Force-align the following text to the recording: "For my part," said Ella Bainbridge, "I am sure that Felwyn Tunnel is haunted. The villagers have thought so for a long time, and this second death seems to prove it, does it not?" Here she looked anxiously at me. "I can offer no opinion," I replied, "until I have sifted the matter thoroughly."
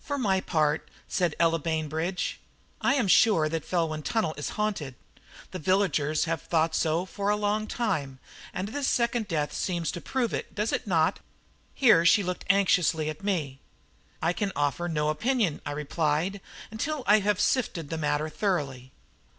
"For 0.00 0.18
my 0.18 0.42
part," 0.42 0.90
said 1.08 1.34
Ella 1.40 1.58
Bainbridge, 1.58 2.38
"I 2.82 2.92
am 2.96 3.08
sure 3.08 3.48
that 3.48 3.64
Felwyn 3.64 4.02
Tunnel 4.02 4.34
is 4.36 4.50
haunted. 4.50 4.94
The 5.50 5.58
villagers 5.58 6.26
have 6.26 6.42
thought 6.42 6.74
so 6.74 7.06
for 7.06 7.30
a 7.30 7.36
long 7.36 7.66
time, 7.66 8.18
and 8.52 8.68
this 8.68 8.86
second 8.86 9.28
death 9.28 9.54
seems 9.54 9.90
to 9.92 10.00
prove 10.02 10.34
it, 10.34 10.54
does 10.54 10.72
it 10.74 10.86
not?" 10.86 11.20
Here 11.72 12.04
she 12.04 12.22
looked 12.22 12.44
anxiously 12.50 13.08
at 13.08 13.24
me. 13.24 13.60
"I 14.20 14.34
can 14.34 14.52
offer 14.54 14.88
no 14.88 15.08
opinion," 15.08 15.62
I 15.64 15.70
replied, 15.72 16.42
"until 16.70 17.02
I 17.06 17.20
have 17.20 17.40
sifted 17.40 17.88
the 17.88 17.96
matter 17.96 18.28
thoroughly." 18.28 18.92